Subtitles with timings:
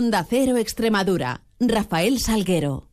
[0.00, 1.42] Onda Cero Extremadura.
[1.60, 2.84] Rafael Salguero.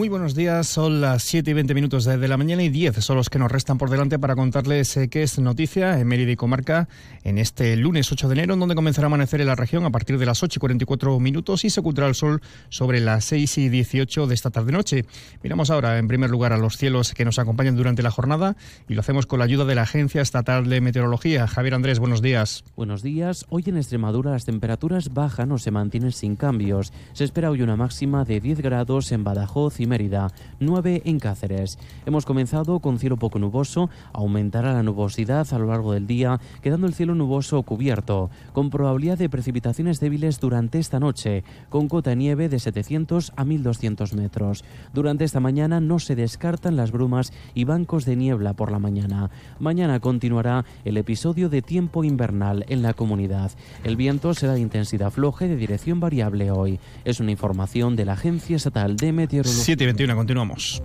[0.00, 3.18] Muy buenos días, son las 7 y 20 minutos de, la mañana y 10 son
[3.18, 6.36] los que nos restan por delante para contarles eh, qué es noticia en Mérida y
[6.36, 6.88] Comarca
[7.22, 9.90] en este lunes 8 de enero, en donde comenzará a amanecer en la región a
[9.90, 13.58] partir de las 8 y 44 minutos y se ocultará el sol sobre las 6
[13.58, 15.04] y 18 de esta tarde-noche.
[15.42, 18.56] Miramos ahora, en primer lugar, a los cielos que nos acompañan durante la jornada
[18.88, 21.46] y lo hacemos con la ayuda de la Agencia Estatal de Meteorología.
[21.46, 22.64] Javier Andrés, buenos días.
[22.74, 23.44] Buenos días.
[23.50, 26.90] Hoy en Extremadura las temperaturas bajan o se mantienen sin cambios.
[27.12, 29.99] Se espera hoy una máxima de 10 grados en Badajoz y Mérida,
[30.60, 31.78] 9 en Cáceres.
[32.06, 36.86] Hemos comenzado con cielo poco nuboso, aumentará la nubosidad a lo largo del día, quedando
[36.86, 42.16] el cielo nuboso cubierto, con probabilidad de precipitaciones débiles durante esta noche, con cota de
[42.16, 44.64] nieve de 700 a 1200 metros.
[44.94, 49.30] Durante esta mañana no se descartan las brumas y bancos de niebla por la mañana.
[49.58, 53.50] Mañana continuará el episodio de tiempo invernal en la comunidad.
[53.84, 56.78] El viento será de intensidad floja y de dirección variable hoy.
[57.04, 59.64] Es una información de la Agencia Estatal de Meteorología.
[59.80, 60.82] 7 y 21, continuamos.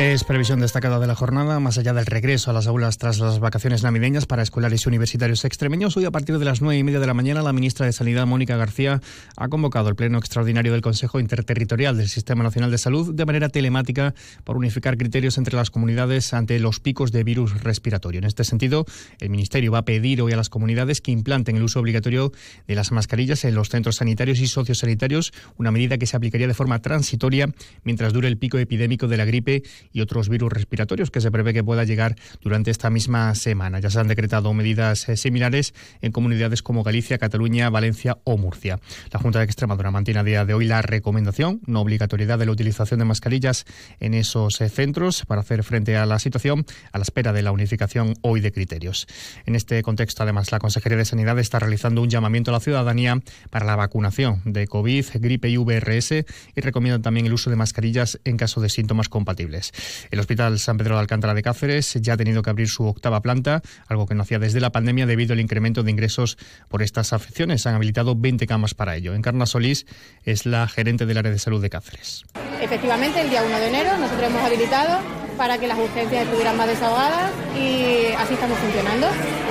[0.00, 3.38] Es previsión destacada de la jornada, más allá del regreso a las aulas tras las
[3.38, 5.94] vacaciones navideñas para escolares y universitarios extremeños.
[5.98, 8.26] Hoy, a partir de las nueve y media de la mañana, la ministra de Sanidad,
[8.26, 9.02] Mónica García,
[9.36, 13.50] ha convocado el Pleno Extraordinario del Consejo Interterritorial del Sistema Nacional de Salud de manera
[13.50, 18.20] telemática por unificar criterios entre las comunidades ante los picos de virus respiratorio.
[18.20, 18.86] En este sentido,
[19.18, 22.32] el Ministerio va a pedir hoy a las comunidades que implanten el uso obligatorio
[22.66, 26.54] de las mascarillas en los centros sanitarios y sociosanitarios, una medida que se aplicaría de
[26.54, 27.50] forma transitoria
[27.84, 31.52] mientras dure el pico epidémico de la gripe y otros virus respiratorios que se prevé
[31.52, 33.80] que pueda llegar durante esta misma semana.
[33.80, 38.80] Ya se han decretado medidas eh, similares en comunidades como Galicia, Cataluña, Valencia o Murcia.
[39.12, 42.52] La Junta de Extremadura mantiene a día de hoy la recomendación, no obligatoriedad de la
[42.52, 43.64] utilización de mascarillas
[43.98, 47.52] en esos eh, centros para hacer frente a la situación a la espera de la
[47.52, 49.06] unificación hoy de criterios.
[49.46, 53.20] En este contexto, además, la Consejería de Sanidad está realizando un llamamiento a la ciudadanía
[53.50, 58.20] para la vacunación de COVID, gripe y VRS y recomiendan también el uso de mascarillas
[58.24, 59.72] en caso de síntomas compatibles.
[60.10, 63.20] El Hospital San Pedro de Alcántara de Cáceres ya ha tenido que abrir su octava
[63.20, 67.12] planta, algo que no hacía desde la pandemia debido al incremento de ingresos por estas
[67.12, 67.66] afecciones.
[67.66, 69.14] Han habilitado 20 camas para ello.
[69.14, 69.86] Encarna Solís
[70.24, 72.24] es la gerente del área de salud de Cáceres.
[72.60, 75.00] Efectivamente, el día 1 de enero nosotros hemos habilitado
[75.40, 79.06] para que las urgencias estuvieran más desahogadas y así estamos funcionando.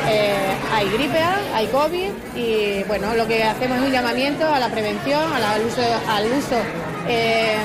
[0.07, 0.35] Eh,
[0.71, 1.19] hay gripe
[1.53, 6.61] hay COVID y bueno, lo que hacemos es un llamamiento a la prevención, al uso,
[7.07, 7.57] eh,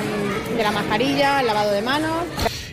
[0.57, 2.25] de la mascarilla, al lavado de manos.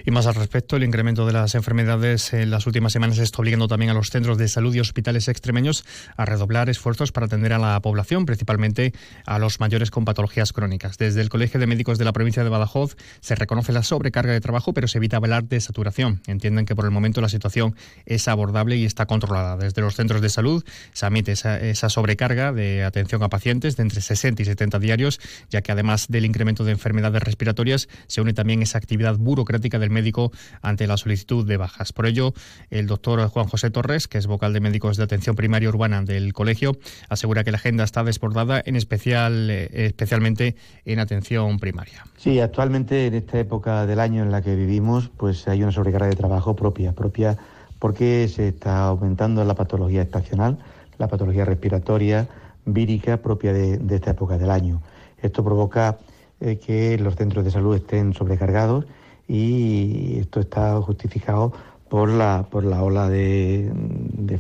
[0.05, 3.69] Y más al respecto, el incremento de las enfermedades en las últimas semanas está obligando
[3.69, 5.85] también a los centros de salud y hospitales extremeños
[6.17, 8.93] a redoblar esfuerzos para atender a la población, principalmente
[9.27, 10.99] a los mayores con patologías crónicas.
[10.99, 14.41] Desde el Colegio de Médicos de la provincia de Badajoz se reconoce la sobrecarga de
[14.41, 16.21] trabajo, pero se evita hablar de saturación.
[16.27, 17.77] Entienden que por el momento la situación
[18.07, 19.57] es abordable y está controlada.
[19.57, 23.83] Desde los centros de salud se admite esa, esa sobrecarga de atención a pacientes de
[23.83, 25.21] entre 60 y 70 diarios,
[25.51, 29.91] ya que además del incremento de enfermedades respiratorias se une también esa actividad burocrática del
[29.93, 31.93] médico ante la solicitud de bajas.
[31.93, 32.35] Por ello,
[32.71, 36.33] el doctor Juan José Torres, que es vocal de médicos de atención primaria urbana del
[36.33, 36.77] colegio,
[37.09, 42.05] asegura que la agenda está desbordada, en especial, eh, especialmente en atención primaria.
[42.17, 46.09] Sí, actualmente en esta época del año en la que vivimos, pues hay una sobrecarga
[46.09, 47.37] de trabajo propia, propia
[47.79, 50.59] porque se está aumentando la patología estacional,
[50.99, 52.29] la patología respiratoria,
[52.65, 54.81] vírica propia de, esta época del año.
[55.21, 55.99] Esto provoca
[56.41, 58.87] eh, que los centros de salud estén sobrecargados
[59.29, 61.53] y esto está justificado
[61.93, 63.71] por la, por la ola de,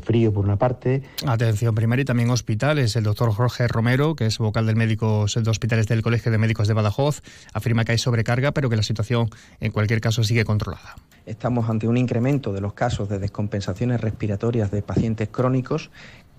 [0.02, 1.02] frío, por una parte.
[1.26, 2.96] Atención primaria y también hospitales.
[2.96, 6.66] El doctor Jorge Romero, que es vocal del médicos de hospitales del Colegio de Médicos
[6.66, 7.20] de Badajoz,
[7.52, 9.28] afirma que hay sobrecarga, pero que la situación
[9.60, 10.94] en cualquier caso sigue controlada.
[11.26, 15.90] Estamos ante un incremento de los casos de descompensaciones respiratorias de pacientes crónicos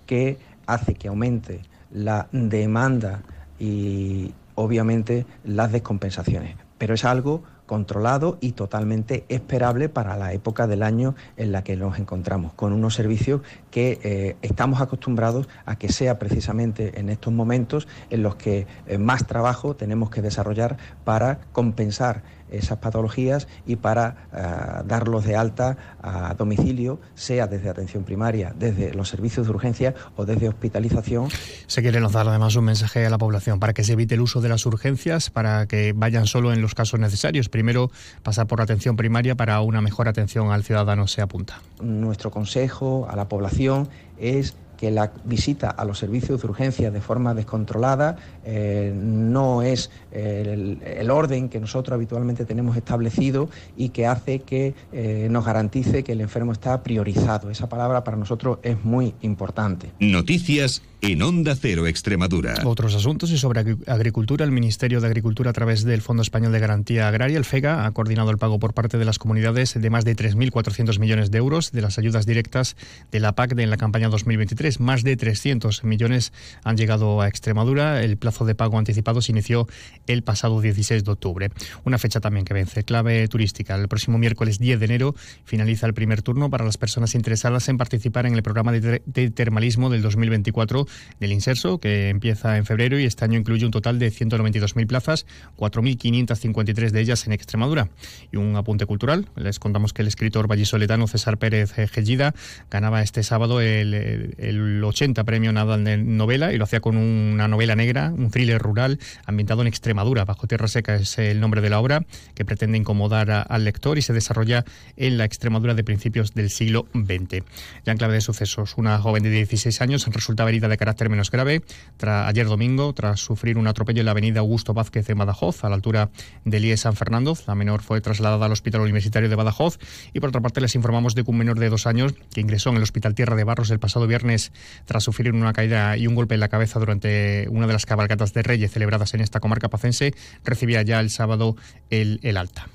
[0.06, 1.60] que hace que aumente
[1.92, 3.22] la demanda
[3.60, 6.56] y obviamente las descompensaciones.
[6.76, 11.76] Pero es algo controlado y totalmente esperable para la época del año en la que
[11.76, 13.40] nos encontramos, con unos servicios
[13.70, 18.98] que eh, estamos acostumbrados a que sea precisamente en estos momentos en los que eh,
[18.98, 25.76] más trabajo tenemos que desarrollar para compensar esas patologías y para eh, darlos de alta
[26.02, 31.28] a domicilio, sea desde atención primaria, desde los servicios de urgencia o desde hospitalización.
[31.66, 34.40] Se quiere lanzar además un mensaje a la población para que se evite el uso
[34.40, 37.48] de las urgencias, para que vayan solo en los casos necesarios.
[37.48, 37.90] Primero
[38.22, 41.60] pasar por atención primaria para una mejor atención al ciudadano se apunta.
[41.80, 43.88] Nuestro consejo a la población
[44.18, 49.90] es que la visita a los servicios de urgencia de forma descontrolada eh, no es
[50.12, 56.12] el, orden que nosotros habitualmente tenemos establecido y que hace que eh, nos garantice que
[56.12, 57.50] el enfermo está priorizado.
[57.50, 59.92] Esa palabra para nosotros es muy importante.
[60.00, 62.54] Noticias en Onda Cero Extremadura.
[62.64, 66.60] Otros asuntos y sobre agricultura, el Ministerio de Agricultura a través del Fondo Español de
[66.60, 70.06] Garantía Agraria, el FEGA, ha coordinado el pago por parte de las comunidades de más
[70.06, 72.76] de 3.400 millones de euros de las ayudas directas
[73.12, 74.80] de la PAC en la campaña 2023.
[74.80, 78.02] Más de 300 millones han llegado a Extremadura.
[78.02, 79.68] El plazo de pago anticipado se inició
[80.06, 81.50] el pasado 16 de octubre.
[81.84, 82.82] Una fecha también que vence.
[82.82, 83.74] Clave turística.
[83.74, 85.14] El próximo miércoles 10 de enero
[85.44, 89.90] finaliza el primer turno para las personas interesadas en participar en el programa de, termalismo
[89.90, 90.86] del 2024
[91.20, 95.26] del Inserso, que empieza en febrero y este año incluye un total de 192.000 plazas,
[95.56, 97.88] 4.553 de ellas en Extremadura.
[98.32, 102.34] Y un apunte cultural, les contamos que el escritor vallisoletano César Pérez Gellida
[102.70, 107.48] ganaba este sábado el, el 80 premio Nadal de novela y lo hacía con una
[107.48, 110.24] novela negra, un thriller rural ambientado en Extremadura.
[110.24, 112.04] Bajo Tierra Seca es el nombre de la obra,
[112.34, 114.64] que pretende incomodar al lector y se desarrolla
[114.96, 117.44] en la Extremadura de principios del siglo XX.
[117.84, 121.30] Ya en clave de sucesos, una joven de 16 años resultaba herida de carácter menos
[121.30, 121.62] grave
[122.02, 125.76] ayer domingo tras sufrir un atropello en la avenida Augusto Vázquez en Badajoz, a la
[125.76, 126.10] altura
[126.44, 127.34] del IE San Fernando.
[127.46, 129.78] La menor fue trasladada al Hospital Universitario de Badajoz
[130.12, 132.68] y por otra parte les informamos de que un menor de dos años que ingresó
[132.68, 134.52] en el Hospital Tierra de Barros el pasado viernes
[134.84, 138.34] tras sufrir una caída y un golpe en la cabeza durante una de las cabalgatas
[138.34, 140.12] de Reyes celebradas en esta comarca pacense,
[140.44, 141.56] recibía ya el sábado
[141.88, 142.68] el alta.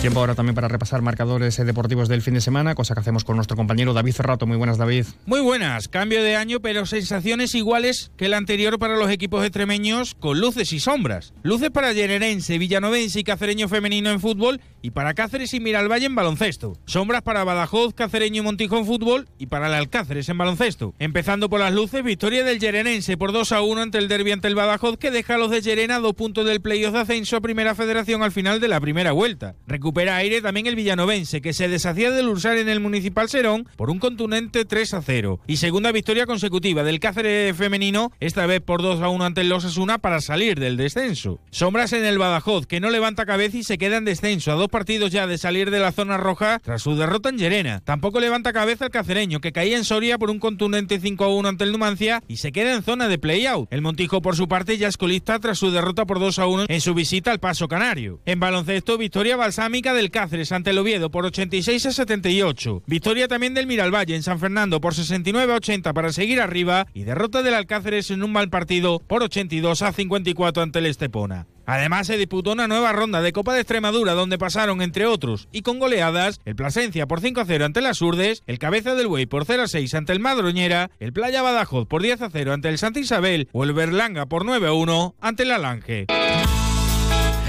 [0.00, 3.22] Tiempo ahora también para repasar marcadores eh, deportivos del fin de semana, cosa que hacemos
[3.22, 4.46] con nuestro compañero David Cerrato.
[4.46, 5.04] Muy buenas, David.
[5.26, 5.88] Muy buenas.
[5.88, 10.72] Cambio de año, pero sensaciones iguales que el anterior para los equipos extremeños, con luces
[10.72, 11.34] y sombras.
[11.42, 16.14] Luces para Generense, Villanovense y Cacereño femenino en fútbol y para Cáceres y Miralvalle en
[16.14, 16.78] baloncesto.
[16.86, 20.94] Sombras para Badajoz, Cacereño y Montijo en fútbol y para el Alcáceres en baloncesto.
[20.98, 24.48] Empezando por las luces, victoria del Yerenense por 2 a 1 ante el derbi ante
[24.48, 27.42] el Badajoz que deja a los de Llerena dos puntos del playoff de ascenso a
[27.42, 29.56] Primera Federación al final de la primera vuelta
[29.90, 33.90] recupera aire también el villanovense, que se deshacía del Ursar en el Municipal Serón por
[33.90, 35.40] un contundente 3 a 0.
[35.48, 39.48] Y segunda victoria consecutiva del Cáceres femenino, esta vez por 2 a 1 ante el
[39.48, 41.40] Los Asuna para salir del descenso.
[41.50, 44.68] Sombras en el Badajoz, que no levanta cabeza y se queda en descenso, a dos
[44.68, 47.80] partidos ya de salir de la zona roja tras su derrota en Llerena.
[47.80, 51.48] Tampoco levanta cabeza el cacereño, que caía en Soria por un contundente 5 a 1
[51.48, 53.66] ante el Numancia y se queda en zona de play-out.
[53.72, 56.66] El Montijo, por su parte, ya es colista tras su derrota por 2 a 1
[56.68, 58.20] en su visita al Paso Canario.
[58.24, 59.36] En baloncesto, victoria
[59.80, 62.82] del Cáceres ante el Oviedo por 86 a 78.
[62.86, 67.04] Victoria también del Miralvalle en San Fernando por 69 a 80 para seguir arriba y
[67.04, 71.46] derrota del Alcáceres en un mal partido por 82 a 54 ante el Estepona.
[71.64, 75.62] Además se disputó una nueva ronda de Copa de Extremadura donde pasaron entre otros y
[75.62, 79.26] con goleadas el Plasencia por 5 a 0 ante las Urdes, el Cabeza del Buey
[79.26, 82.68] por 0 a 6 ante el Madroñera, el Playa Badajoz por 10 a 0 ante
[82.68, 86.06] el Santa Isabel o el Berlanga por 9 a 1 ante el Alange.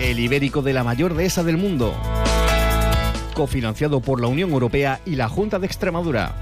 [0.00, 1.94] el ibérico de la mayor dehesa del mundo,
[3.34, 6.34] cofinanciado por la Unión Europea y la Junta de Extremadura.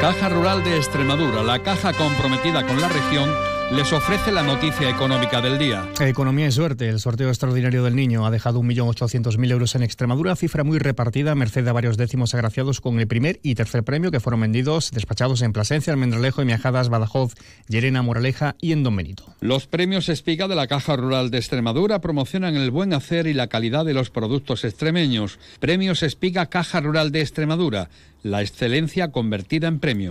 [0.00, 5.42] Caja Rural de Extremadura, la caja comprometida con la región les ofrece la noticia económica
[5.42, 5.86] del día.
[6.00, 6.88] Economía y suerte.
[6.88, 11.66] El sorteo extraordinario del niño ha dejado 1.800.000 euros en Extremadura, cifra muy repartida, merced
[11.68, 15.52] a varios décimos agraciados con el primer y tercer premio que fueron vendidos, despachados en
[15.52, 17.34] Plasencia, Almendralejo y Miajadas, Badajoz,
[17.68, 19.24] Llerena, Moraleja y en Don Benito.
[19.40, 23.48] Los premios Espiga de la Caja Rural de Extremadura promocionan el buen hacer y la
[23.48, 25.38] calidad de los productos extremeños.
[25.60, 27.90] Premios Espiga Caja Rural de Extremadura,
[28.22, 30.10] la excelencia convertida en premio.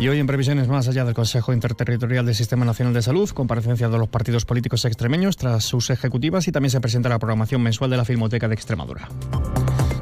[0.00, 3.90] Y hoy en previsiones más allá del Consejo Interterritorial del Sistema Nacional de Salud, comparecencia
[3.90, 7.90] de los partidos políticos extremeños tras sus ejecutivas y también se presenta la programación mensual
[7.90, 9.10] de la Filmoteca de Extremadura.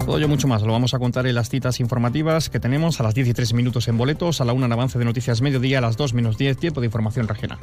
[0.07, 3.03] Todo ello mucho más lo vamos a contar en las citas informativas que tenemos a
[3.03, 5.97] las 13 minutos en boletos, a la 1 en avance de noticias mediodía, a las
[5.97, 7.59] 2 menos 10 tiempo de información regional.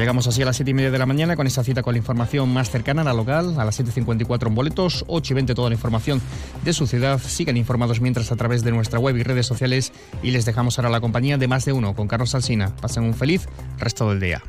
[0.00, 1.98] Llegamos así a las 7 y media de la mañana con esta cita con la
[1.98, 5.68] información más cercana a la local, a las 7.54 en boletos, 8 y 20 toda
[5.68, 6.22] la información
[6.64, 7.20] de su ciudad.
[7.20, 9.92] Sigan informados mientras a través de nuestra web y redes sociales
[10.22, 12.74] y les dejamos ahora la compañía de más de uno con Carlos Alsina.
[12.80, 13.46] Pasen un feliz
[13.78, 14.42] resto del día.